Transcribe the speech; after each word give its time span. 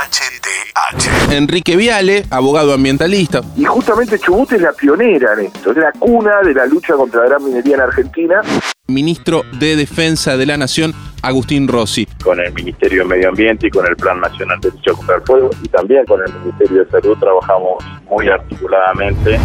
HTH. 0.00 1.32
Enrique 1.32 1.76
Viale, 1.76 2.24
abogado 2.30 2.72
ambientalista. 2.72 3.42
Y 3.56 3.64
justamente 3.64 4.18
Chubut 4.18 4.50
es 4.52 4.62
la 4.62 4.72
pionera 4.72 5.34
en 5.34 5.46
esto, 5.46 5.72
es 5.72 5.76
la 5.76 5.92
cuna 5.92 6.40
de 6.42 6.54
la 6.54 6.64
lucha 6.66 6.94
contra 6.94 7.22
la 7.22 7.28
gran 7.28 7.44
minería 7.44 7.74
en 7.74 7.80
Argentina. 7.82 8.40
Ministro 8.88 9.42
de 9.58 9.76
Defensa 9.76 10.36
de 10.36 10.46
la 10.46 10.56
Nación, 10.56 10.94
Agustín 11.22 11.68
Rossi. 11.68 12.06
Con 12.24 12.40
el 12.40 12.52
Ministerio 12.54 13.02
de 13.02 13.08
Medio 13.08 13.28
Ambiente 13.28 13.66
y 13.66 13.70
con 13.70 13.86
el 13.86 13.94
Plan 13.96 14.20
Nacional 14.20 14.58
de 14.60 14.70
Lucha 14.70 14.92
contra 14.92 15.16
el 15.16 15.22
Fuego 15.22 15.50
y 15.62 15.68
también 15.68 16.04
con 16.06 16.20
el 16.20 16.32
Ministerio 16.40 16.84
de 16.84 16.90
Salud 16.90 17.16
trabajamos 17.18 17.84
muy 18.08 18.28
articuladamente. 18.28 19.38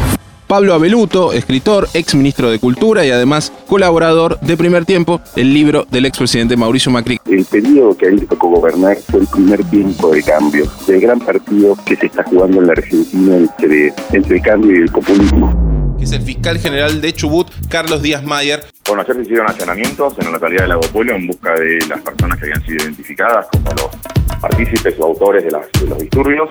Pablo 0.47 0.73
Abeluto, 0.73 1.33
escritor, 1.33 1.87
ex 1.93 2.13
ministro 2.15 2.51
de 2.51 2.59
Cultura 2.59 3.05
y 3.05 3.11
además 3.11 3.51
colaborador 3.67 4.39
de 4.41 4.57
Primer 4.57 4.85
Tiempo, 4.85 5.21
el 5.35 5.53
libro 5.53 5.85
del 5.89 6.05
expresidente 6.05 6.55
Mauricio 6.55 6.91
Macri. 6.91 7.19
El 7.25 7.45
periodo 7.45 7.97
que 7.97 8.05
a 8.05 8.09
él 8.09 8.17
le 8.17 8.27
tocó 8.27 8.49
gobernar 8.49 8.97
fue 8.97 9.21
el 9.21 9.27
primer 9.27 9.63
tiempo 9.65 10.11
de 10.11 10.21
cambio, 10.21 10.65
del 10.87 11.01
gran 11.01 11.19
partido 11.19 11.75
que 11.85 11.95
se 11.95 12.05
está 12.05 12.23
jugando 12.23 12.59
en 12.59 12.67
la 12.67 12.73
Argentina 12.73 13.37
entre, 13.37 13.93
entre 14.11 14.37
el 14.37 14.41
cambio 14.41 14.71
y 14.71 14.83
el 14.83 14.89
populismo 14.89 15.75
que 15.97 16.03
es 16.03 16.11
el 16.11 16.21
fiscal 16.21 16.59
general 16.59 16.99
de 16.99 17.13
Chubut, 17.13 17.47
Carlos 17.69 18.01
Díaz 18.01 18.23
Mayer. 18.23 18.65
Bueno, 18.85 19.01
ayer 19.01 19.15
se 19.15 19.21
hicieron 19.21 19.49
allanamientos 19.49 20.13
en 20.19 20.25
la 20.25 20.31
localidad 20.31 20.63
de 20.63 20.67
Lago 20.67 20.81
Pueblo 20.91 21.15
en 21.15 21.27
busca 21.27 21.53
de 21.53 21.79
las 21.87 22.01
personas 22.01 22.37
que 22.37 22.45
habían 22.45 22.65
sido 22.65 22.83
identificadas 22.83 23.47
como 23.51 23.69
los 23.71 24.14
partícipes 24.47 24.93
o 24.99 25.05
autores 25.05 25.43
de, 25.43 25.51
los 25.51 25.97
disturbios. 25.97 26.49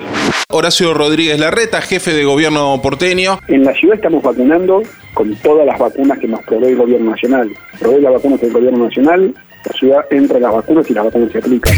Horacio 0.50 0.94
Rodríguez 0.94 1.38
Larreta, 1.38 1.80
jefe 1.80 2.12
de 2.12 2.24
gobierno 2.24 2.80
porteño. 2.82 3.38
En 3.46 3.64
la 3.64 3.72
ciudad 3.72 3.94
estamos 3.94 4.22
vacunando 4.22 4.82
con 5.14 5.32
todas 5.36 5.64
las 5.64 5.78
vacunas 5.78 6.18
que 6.18 6.26
nos 6.26 6.42
provee 6.42 6.70
el 6.70 6.76
gobierno 6.76 7.12
nacional. 7.12 7.52
Provee 7.78 8.00
las 8.00 8.14
vacunas 8.14 8.40
del 8.40 8.52
gobierno 8.52 8.84
nacional, 8.86 9.32
la 9.64 9.72
ciudad 9.78 10.04
entra 10.10 10.40
las 10.40 10.52
vacunas 10.52 10.90
y 10.90 10.94
las 10.94 11.04
vacunas 11.04 11.30
se 11.30 11.38
aplican. 11.38 11.76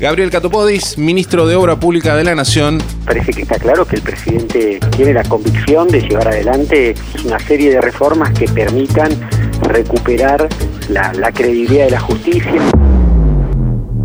Gabriel 0.00 0.30
Catopodis, 0.30 0.98
ministro 0.98 1.46
de 1.46 1.54
Obra 1.54 1.78
Pública 1.78 2.16
de 2.16 2.24
la 2.24 2.34
Nación. 2.34 2.82
Parece 3.06 3.32
que 3.32 3.42
está 3.42 3.60
claro 3.60 3.86
que 3.86 3.96
el 3.96 4.02
presidente 4.02 4.80
tiene 4.96 5.12
la 5.12 5.22
convicción 5.22 5.86
de 5.86 6.00
llevar 6.00 6.26
adelante 6.26 6.94
una 7.24 7.38
serie 7.38 7.70
de 7.70 7.80
reformas 7.80 8.36
que 8.36 8.46
permitan 8.46 9.12
recuperar 9.62 10.48
la, 10.88 11.12
la 11.12 11.30
credibilidad 11.30 11.84
de 11.84 11.90
la 11.92 12.00
justicia. 12.00 12.60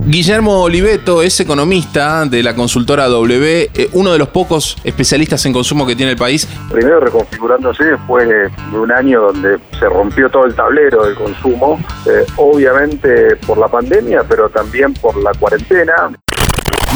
Guillermo 0.10 0.62
Oliveto 0.62 1.22
es 1.22 1.38
economista 1.42 2.24
de 2.24 2.42
la 2.42 2.56
consultora 2.56 3.10
W, 3.10 3.70
eh, 3.74 3.90
uno 3.92 4.14
de 4.14 4.18
los 4.18 4.30
pocos 4.30 4.78
especialistas 4.86 5.46
en 5.46 5.52
consumo 5.52 5.86
que 5.86 5.98
tiene 5.98 6.14
el 6.14 6.18
país. 6.18 6.48
Primero 6.72 7.02
reconfigurándose 7.02 7.84
después 7.84 8.26
de 8.26 8.50
un 8.72 8.90
año 8.90 9.24
donde 9.24 9.60
se 9.78 9.90
rompió 9.90 10.30
todo 10.30 10.46
el 10.46 10.56
tablero 10.56 11.06
del 11.06 11.16
consumo, 11.16 11.78
eh, 12.06 12.26
obviamente 12.38 13.36
por 13.46 13.58
la 13.58 13.68
pandemia, 13.68 14.24
pero 14.24 14.48
también 14.48 14.94
por 14.94 15.22
la 15.22 15.34
cuarentena. 15.34 15.94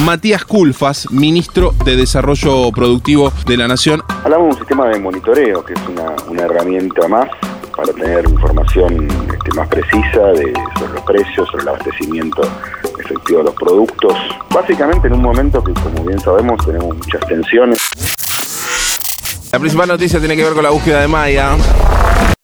Matías 0.06 0.46
Culfas, 0.46 1.12
ministro 1.12 1.74
de 1.84 1.98
Desarrollo 1.98 2.72
Productivo 2.72 3.34
de 3.46 3.58
la 3.58 3.68
Nación. 3.68 4.02
Hablamos 4.24 4.48
de 4.48 4.54
un 4.54 4.58
sistema 4.58 4.88
de 4.88 5.00
monitoreo, 5.02 5.66
que 5.66 5.74
es 5.74 5.82
una, 5.90 6.16
una 6.30 6.44
herramienta 6.44 7.10
más 7.10 7.28
para 7.76 7.94
tener 7.94 8.30
información 8.30 9.08
este, 9.34 9.54
más 9.56 9.68
precisa 9.68 10.22
de, 10.34 10.54
sobre 10.78 10.94
los 10.94 11.04
precios, 11.04 11.50
sobre 11.50 11.64
el 11.64 11.70
abastecimiento 11.70 12.42
efectivo 13.00 13.40
de 13.40 13.46
los 13.46 13.56
productos. 13.56 14.14
Básicamente 14.50 15.08
en 15.08 15.14
un 15.14 15.22
momento 15.22 15.64
que, 15.64 15.74
como 15.74 16.04
bien 16.04 16.20
sabemos, 16.20 16.66
tenemos 16.66 16.96
muchas 16.96 17.22
tensiones. 17.28 17.80
La 19.52 19.60
principal 19.60 19.88
noticia 19.88 20.20
tiene 20.20 20.36
que 20.36 20.44
ver 20.44 20.54
con 20.54 20.64
la 20.64 20.70
búsqueda 20.70 21.02
de 21.02 21.08
Maya. 21.08 21.58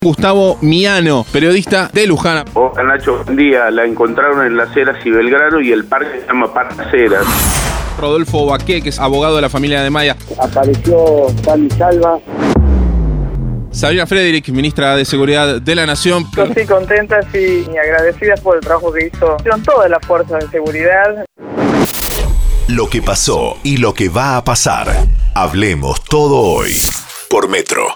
Gustavo 0.03 0.58
Miano, 0.61 1.25
periodista 1.31 1.89
de 1.92 2.05
Luján. 2.05 2.45
Hola 2.53 2.83
Nacho, 2.83 3.23
buen 3.23 3.36
día. 3.36 3.72
La 3.72 3.86
encontraron 3.86 4.45
en 4.45 4.55
Las 4.55 4.75
Heras 4.75 5.03
y 5.05 5.09
Belgrano 5.09 5.59
y 5.59 5.72
el 5.72 5.86
parque 5.86 6.22
se 6.22 6.28
llama 6.28 6.53
Parque 6.53 6.75
Heras. 6.94 7.25
Rodolfo 8.00 8.45
Baqué, 8.45 8.81
que 8.81 8.89
es 8.89 9.00
abogado 9.00 9.36
de 9.38 9.42
la 9.42 9.50
familia 9.50 9.81
de 9.81 9.89
Maya. 9.89 10.16
Apareció 10.39 11.28
Sally 11.44 11.70
Salva. 11.72 12.20
Sabrina 13.78 14.08
Frederick, 14.08 14.50
ministra 14.50 14.95
de 14.95 15.06
Seguridad 15.06 15.61
de 15.61 15.76
la 15.76 15.86
Nación. 15.86 16.26
Yo 16.36 16.45
estoy 16.45 16.65
contenta 16.65 17.20
y 17.32 17.77
agradecida 17.77 18.33
por 18.38 18.55
el 18.55 18.61
trabajo 18.61 18.92
que 18.92 19.05
hizo 19.05 19.38
todas 19.64 19.88
las 19.88 20.04
fuerzas 20.04 20.43
de 20.43 20.49
seguridad. 20.49 21.26
Lo 22.67 22.89
que 22.89 23.04
pasó 23.04 23.55
y 23.64 23.77
lo 23.77 23.93
que 23.93 24.10
va 24.10 24.36
a 24.36 24.43
pasar. 24.43 24.87
Hablemos 25.36 26.04
todo 26.05 26.39
hoy 26.39 26.73
por 27.30 27.49
Metro. 27.49 27.87